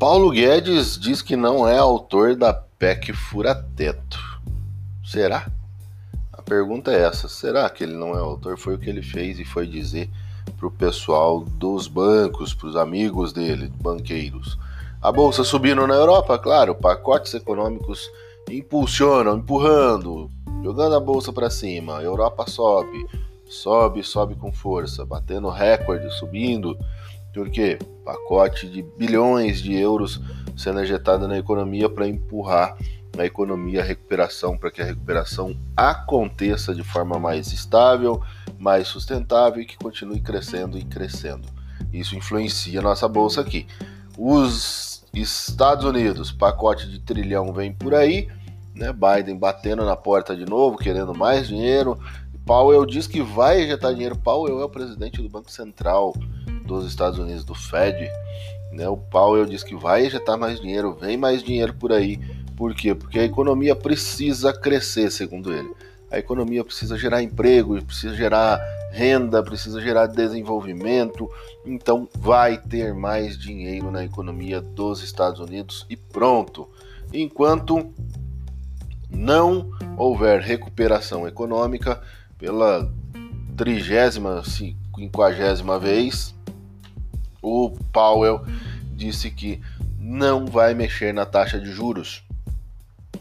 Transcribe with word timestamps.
Paulo 0.00 0.30
Guedes 0.30 0.98
diz 0.98 1.20
que 1.20 1.36
não 1.36 1.68
é 1.68 1.76
autor 1.76 2.34
da 2.34 2.54
PEC 2.54 3.12
Fura-Teto. 3.12 4.18
Será? 5.04 5.46
A 6.32 6.40
pergunta 6.40 6.90
é 6.90 7.02
essa: 7.02 7.28
será 7.28 7.68
que 7.68 7.84
ele 7.84 7.92
não 7.92 8.14
é 8.14 8.18
autor? 8.18 8.56
Foi 8.56 8.74
o 8.76 8.78
que 8.78 8.88
ele 8.88 9.02
fez 9.02 9.38
e 9.38 9.44
foi 9.44 9.66
dizer 9.66 10.08
para 10.58 10.66
o 10.66 10.70
pessoal 10.70 11.40
dos 11.40 11.86
bancos, 11.86 12.54
para 12.54 12.68
os 12.68 12.76
amigos 12.76 13.34
dele, 13.34 13.70
banqueiros. 13.78 14.58
A 15.02 15.12
bolsa 15.12 15.44
subindo 15.44 15.86
na 15.86 15.96
Europa, 15.96 16.38
claro, 16.38 16.74
pacotes 16.74 17.34
econômicos 17.34 18.10
impulsionam, 18.50 19.36
empurrando, 19.36 20.30
jogando 20.64 20.94
a 20.94 21.00
bolsa 21.00 21.30
para 21.30 21.50
cima. 21.50 21.98
A 21.98 22.02
Europa 22.02 22.46
sobe, 22.48 23.06
sobe, 23.50 24.02
sobe 24.02 24.34
com 24.34 24.50
força, 24.50 25.04
batendo 25.04 25.50
recorde, 25.50 26.10
subindo. 26.12 26.74
Por 27.34 27.50
quê? 27.50 27.78
Pacote 28.04 28.68
de 28.68 28.82
bilhões 28.82 29.60
de 29.60 29.74
euros 29.74 30.20
sendo 30.56 30.82
injetado 30.82 31.26
na 31.26 31.38
economia 31.38 31.88
para 31.88 32.06
empurrar 32.06 32.76
a 33.18 33.24
economia 33.24 33.80
a 33.80 33.84
recuperação, 33.84 34.56
para 34.56 34.70
que 34.70 34.80
a 34.80 34.84
recuperação 34.84 35.56
aconteça 35.76 36.74
de 36.74 36.82
forma 36.82 37.18
mais 37.18 37.52
estável, 37.52 38.22
mais 38.58 38.88
sustentável 38.88 39.62
e 39.62 39.66
que 39.66 39.76
continue 39.76 40.20
crescendo 40.20 40.78
e 40.78 40.84
crescendo. 40.84 41.48
Isso 41.92 42.14
influencia 42.14 42.80
a 42.80 42.82
nossa 42.82 43.08
bolsa 43.08 43.40
aqui. 43.40 43.66
Os 44.16 45.04
Estados 45.12 45.84
Unidos, 45.84 46.30
pacote 46.30 46.88
de 46.88 47.00
trilhão 47.00 47.52
vem 47.52 47.72
por 47.72 47.94
aí, 47.94 48.28
né? 48.74 48.92
Biden 48.92 49.36
batendo 49.36 49.84
na 49.84 49.96
porta 49.96 50.36
de 50.36 50.46
novo, 50.46 50.76
querendo 50.76 51.14
mais 51.14 51.48
dinheiro. 51.48 51.98
Powell 52.46 52.86
diz 52.86 53.06
que 53.06 53.22
vai 53.22 53.64
injetar 53.64 53.92
dinheiro. 53.92 54.16
Powell 54.16 54.60
é 54.60 54.64
o 54.64 54.68
presidente 54.68 55.20
do 55.20 55.28
Banco 55.28 55.50
Central 55.50 56.14
dos 56.70 56.86
Estados 56.86 57.18
Unidos, 57.18 57.44
do 57.44 57.54
Fed. 57.54 58.08
Né? 58.72 58.88
O 58.88 58.96
Powell 58.96 59.46
diz 59.46 59.62
que 59.64 59.74
vai 59.74 60.06
injetar 60.06 60.38
mais 60.38 60.60
dinheiro, 60.60 60.94
vem 60.94 61.16
mais 61.16 61.42
dinheiro 61.42 61.74
por 61.74 61.92
aí. 61.92 62.18
Por 62.56 62.74
quê? 62.74 62.94
Porque 62.94 63.18
a 63.18 63.24
economia 63.24 63.74
precisa 63.74 64.52
crescer, 64.52 65.10
segundo 65.10 65.52
ele. 65.52 65.70
A 66.10 66.18
economia 66.18 66.64
precisa 66.64 66.96
gerar 66.98 67.22
emprego, 67.22 67.80
precisa 67.82 68.14
gerar 68.14 68.60
renda, 68.92 69.42
precisa 69.42 69.80
gerar 69.80 70.06
desenvolvimento. 70.06 71.30
Então 71.64 72.08
vai 72.14 72.58
ter 72.58 72.94
mais 72.94 73.38
dinheiro 73.38 73.90
na 73.90 74.04
economia 74.04 74.60
dos 74.60 75.02
Estados 75.02 75.40
Unidos 75.40 75.86
e 75.88 75.96
pronto. 75.96 76.68
Enquanto 77.12 77.92
não 79.08 79.70
houver 79.96 80.40
recuperação 80.40 81.26
econômica 81.26 82.00
pela 82.38 82.90
trigésima, 83.56 84.42
quinquagésima 84.94 85.78
vez, 85.78 86.34
o 87.42 87.70
Powell 87.92 88.44
disse 88.94 89.30
que 89.30 89.60
não 89.98 90.46
vai 90.46 90.74
mexer 90.74 91.12
na 91.12 91.24
taxa 91.24 91.58
de 91.58 91.70
juros. 91.70 92.22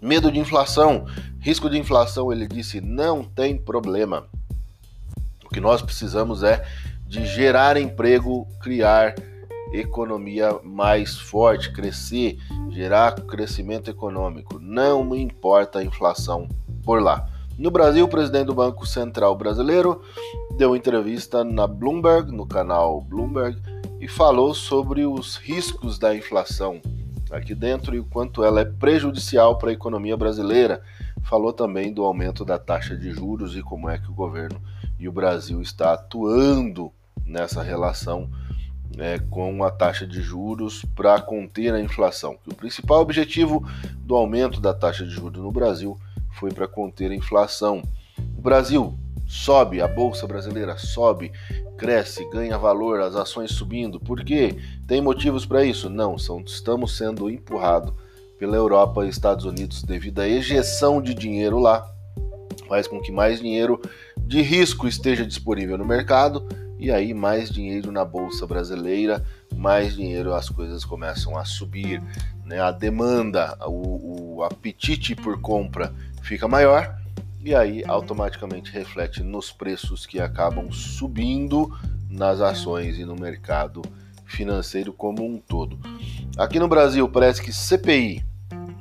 Medo 0.00 0.32
de 0.32 0.38
inflação, 0.38 1.06
risco 1.40 1.68
de 1.68 1.78
inflação, 1.78 2.32
ele 2.32 2.46
disse, 2.46 2.80
não 2.80 3.22
tem 3.22 3.56
problema. 3.56 4.26
O 5.44 5.48
que 5.48 5.60
nós 5.60 5.82
precisamos 5.82 6.42
é 6.42 6.64
de 7.06 7.26
gerar 7.26 7.76
emprego, 7.76 8.46
criar 8.60 9.14
economia 9.72 10.58
mais 10.64 11.18
forte, 11.18 11.72
crescer, 11.72 12.38
gerar 12.70 13.14
crescimento 13.22 13.90
econômico. 13.90 14.58
Não 14.58 15.04
me 15.04 15.20
importa 15.20 15.80
a 15.80 15.84
inflação 15.84 16.48
por 16.84 17.02
lá. 17.02 17.28
No 17.58 17.70
Brasil, 17.70 18.04
o 18.04 18.08
presidente 18.08 18.46
do 18.46 18.54
Banco 18.54 18.86
Central 18.86 19.36
brasileiro 19.36 20.02
deu 20.56 20.74
entrevista 20.74 21.44
na 21.44 21.66
Bloomberg, 21.66 22.32
no 22.32 22.46
canal 22.46 23.00
Bloomberg, 23.02 23.60
e 24.00 24.08
falou 24.08 24.54
sobre 24.54 25.04
os 25.04 25.36
riscos 25.36 25.98
da 25.98 26.16
inflação 26.16 26.80
aqui 27.30 27.54
dentro 27.54 27.94
e 27.94 28.00
o 28.00 28.04
quanto 28.04 28.42
ela 28.42 28.62
é 28.62 28.64
prejudicial 28.64 29.58
para 29.58 29.68
a 29.70 29.74
economia 29.74 30.16
brasileira. 30.16 30.82
Falou 31.22 31.52
também 31.52 31.92
do 31.92 32.02
aumento 32.02 32.44
da 32.44 32.58
taxa 32.58 32.96
de 32.96 33.10
juros 33.10 33.54
e 33.56 33.62
como 33.62 33.90
é 33.90 33.98
que 33.98 34.10
o 34.10 34.14
governo 34.14 34.60
e 34.98 35.06
o 35.06 35.12
Brasil 35.12 35.60
está 35.60 35.92
atuando 35.92 36.90
nessa 37.24 37.62
relação 37.62 38.28
né, 38.96 39.18
com 39.30 39.62
a 39.62 39.70
taxa 39.70 40.06
de 40.06 40.20
juros 40.22 40.84
para 40.96 41.20
conter 41.20 41.74
a 41.74 41.80
inflação. 41.80 42.38
O 42.46 42.54
principal 42.54 43.00
objetivo 43.00 43.64
do 43.98 44.16
aumento 44.16 44.60
da 44.60 44.72
taxa 44.72 45.04
de 45.04 45.10
juros 45.10 45.42
no 45.42 45.52
Brasil 45.52 45.96
foi 46.32 46.50
para 46.50 46.66
conter 46.66 47.10
a 47.10 47.14
inflação. 47.14 47.82
O 48.36 48.40
Brasil 48.40 48.98
sobe, 49.30 49.80
a 49.80 49.86
bolsa 49.86 50.26
brasileira 50.26 50.76
sobe, 50.76 51.30
cresce, 51.80 52.28
ganha 52.28 52.58
valor, 52.58 53.00
as 53.00 53.16
ações 53.16 53.52
subindo. 53.52 53.98
Por 53.98 54.22
quê? 54.22 54.54
Tem 54.86 55.00
motivos 55.00 55.46
para 55.46 55.64
isso? 55.64 55.88
Não, 55.88 56.18
são, 56.18 56.42
estamos 56.42 56.94
sendo 56.94 57.30
empurrados 57.30 57.94
pela 58.38 58.54
Europa 58.54 59.06
e 59.06 59.08
Estados 59.08 59.46
Unidos 59.46 59.82
devido 59.82 60.20
à 60.20 60.28
ejeção 60.28 61.00
de 61.00 61.14
dinheiro 61.14 61.58
lá. 61.58 61.90
Faz 62.68 62.86
com 62.86 63.00
que 63.00 63.10
mais 63.10 63.40
dinheiro 63.40 63.80
de 64.18 64.42
risco 64.42 64.86
esteja 64.86 65.24
disponível 65.24 65.78
no 65.78 65.84
mercado 65.86 66.46
e 66.78 66.90
aí 66.90 67.14
mais 67.14 67.50
dinheiro 67.50 67.90
na 67.90 68.04
bolsa 68.04 68.46
brasileira, 68.46 69.24
mais 69.56 69.96
dinheiro 69.96 70.34
as 70.34 70.50
coisas 70.50 70.84
começam 70.84 71.36
a 71.38 71.46
subir, 71.46 72.02
né? 72.44 72.60
A 72.60 72.70
demanda, 72.70 73.56
o, 73.66 74.36
o 74.36 74.42
apetite 74.42 75.16
por 75.16 75.40
compra 75.40 75.94
fica 76.22 76.46
maior 76.46 76.99
e 77.42 77.54
aí 77.54 77.82
automaticamente 77.86 78.70
reflete 78.70 79.22
nos 79.22 79.50
preços 79.50 80.06
que 80.06 80.20
acabam 80.20 80.70
subindo 80.70 81.74
nas 82.08 82.40
ações 82.40 82.98
e 82.98 83.04
no 83.04 83.16
mercado 83.16 83.82
financeiro 84.26 84.92
como 84.92 85.24
um 85.24 85.38
todo. 85.38 85.78
Aqui 86.36 86.58
no 86.58 86.68
Brasil 86.68 87.08
parece 87.08 87.42
que 87.42 87.52
CPI, 87.52 88.24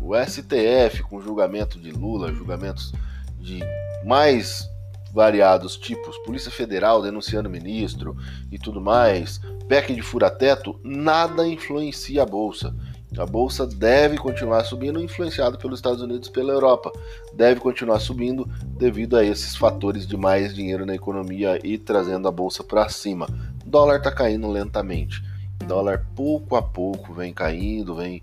o 0.00 0.14
STF 0.16 1.02
com 1.04 1.20
julgamento 1.20 1.78
de 1.78 1.90
Lula, 1.92 2.32
julgamentos 2.32 2.92
de 3.38 3.60
mais 4.04 4.68
variados 5.12 5.76
tipos, 5.76 6.16
Polícia 6.18 6.50
Federal 6.50 7.02
denunciando 7.02 7.50
ministro 7.50 8.16
e 8.50 8.58
tudo 8.58 8.80
mais, 8.80 9.40
PEC 9.68 9.94
de 9.94 10.02
fura-teto, 10.02 10.78
nada 10.82 11.46
influencia 11.46 12.22
a 12.22 12.26
bolsa. 12.26 12.74
A 13.18 13.26
bolsa 13.26 13.66
deve 13.66 14.16
continuar 14.16 14.64
subindo, 14.64 15.02
influenciado 15.02 15.58
pelos 15.58 15.80
Estados 15.80 16.00
Unidos 16.00 16.28
e 16.28 16.32
pela 16.32 16.52
Europa. 16.52 16.92
Deve 17.34 17.60
continuar 17.60 17.98
subindo 17.98 18.48
devido 18.78 19.16
a 19.16 19.24
esses 19.24 19.56
fatores 19.56 20.06
de 20.06 20.16
mais 20.16 20.54
dinheiro 20.54 20.86
na 20.86 20.94
economia 20.94 21.58
e 21.64 21.76
trazendo 21.76 22.28
a 22.28 22.30
bolsa 22.30 22.62
para 22.62 22.88
cima. 22.88 23.26
O 23.66 23.68
dólar 23.68 23.96
está 23.96 24.12
caindo 24.12 24.48
lentamente. 24.48 25.22
O 25.60 25.66
dólar 25.66 26.06
pouco 26.14 26.54
a 26.54 26.62
pouco 26.62 27.12
vem 27.12 27.32
caindo, 27.32 27.96
vem 27.96 28.22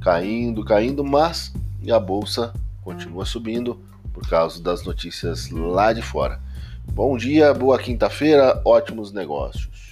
caindo, 0.00 0.64
caindo, 0.64 1.04
mas 1.04 1.52
a 1.90 1.98
bolsa 1.98 2.52
continua 2.82 3.24
subindo 3.24 3.80
por 4.12 4.28
causa 4.28 4.62
das 4.62 4.84
notícias 4.84 5.50
lá 5.50 5.92
de 5.92 6.00
fora. 6.00 6.40
Bom 6.92 7.16
dia, 7.16 7.52
boa 7.52 7.78
quinta-feira, 7.78 8.62
ótimos 8.64 9.12
negócios. 9.12 9.87